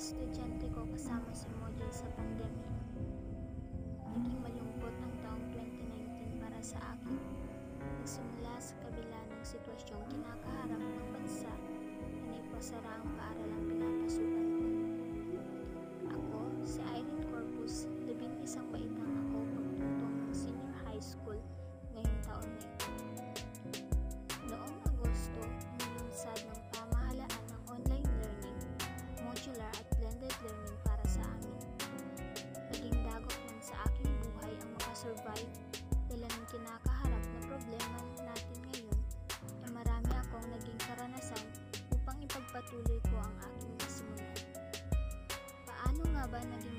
[0.00, 2.72] estudyante ko kasama si module sa pandemya.
[4.08, 7.20] Naging malungkot ang taong 2019 para sa akin.
[8.00, 11.52] Nagsimula sa kabila ng sitwasyong kinakaharap ng bansa
[12.24, 13.12] na ipasara ang
[36.10, 38.98] dala ng kinakaharap na problema natin ngayon
[39.62, 41.44] na marami akong naging karanasan
[41.94, 44.38] upang ipagpatuloy ko ang aking nasimulan.
[45.62, 46.78] Paano nga ba naging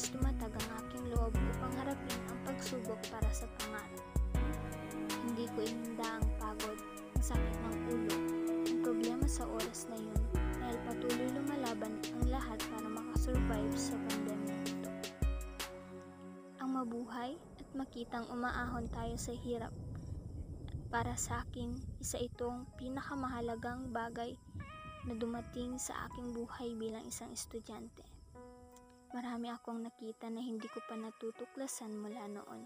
[0.00, 4.00] mas tumatag ang aking loob upang harapin ang pagsubok para sa pangarap.
[5.28, 6.80] Hindi ko ininda ang pagod,
[7.12, 8.16] ang sakit ng ulo,
[8.64, 10.20] ang problema sa oras na yun
[10.56, 14.90] dahil patuloy lumalaban ang lahat para makasurvive sa pandemya ito.
[16.64, 19.76] Ang mabuhay at makitang umaahon tayo sa hirap.
[20.88, 24.32] Para sa akin, isa itong pinakamahalagang bagay
[25.04, 28.09] na dumating sa aking buhay bilang isang estudyante.
[29.10, 32.62] Marami akong nakita na hindi ko pa natutuklasan mula noon.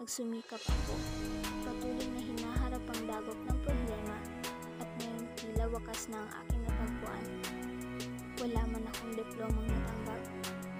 [0.00, 0.96] Nagsumikap ako.
[1.68, 4.16] Patuloy na hinaharap ang dagok ng problema
[4.80, 7.24] at ngayon tila wakas na ang aking natagpuan.
[8.40, 10.22] Wala man akong diplomang natanggap.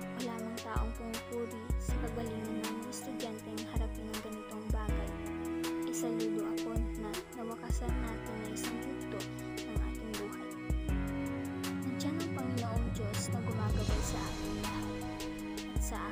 [0.00, 1.73] Wala mang taong pumupuri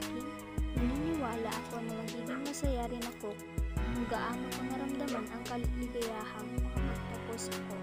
[0.03, 0.27] akin,
[0.75, 3.31] naniniwala ako na magiging masaya rin ako
[3.79, 7.75] kung gaano ko naramdaman ang kaligayahang makapagtapos ako.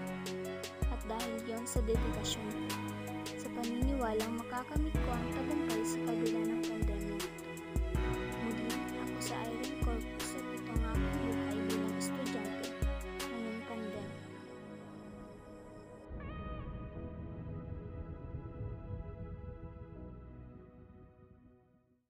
[0.92, 2.68] At dahil yon sa dedikasyon ko,
[3.40, 6.62] sa paniniwalang makakamit ko ang tagumpay sa kabila ng